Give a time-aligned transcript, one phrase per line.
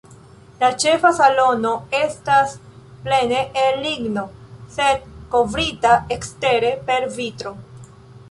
[0.61, 2.55] La ĉefa salono estas
[3.03, 4.23] plene el ligno,
[4.77, 7.53] sed kovrita ekstere per vitro.